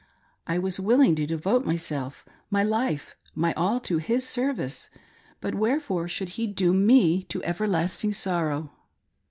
I 0.47 0.57
was 0.57 0.79
willing 0.79 1.13
to 1.17 1.27
devote 1.27 1.63
myself, 1.63 2.25
my 2.49 2.63
life, 2.63 3.15
my 3.35 3.53
all 3.53 3.79
to 3.81 3.99
His 3.99 4.27
service, 4.27 4.89
but 5.41 5.53
wherefore 5.53 6.07
should 6.07 6.29
He 6.29 6.47
doom 6.47 6.87
me 6.87 7.21
to 7.25 7.43
everlasting 7.43 8.11
sorrow. 8.13 8.71